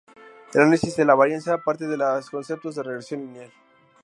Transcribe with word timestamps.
El 0.55 0.61
análisis 0.61 0.95
de 0.95 1.05
la 1.05 1.13
varianza 1.13 1.59
parte 1.59 1.85
de 1.85 1.95
los 1.95 2.27
conceptos 2.31 2.73
de 2.73 2.81
regresión 2.81 3.21
lineal. 3.21 3.51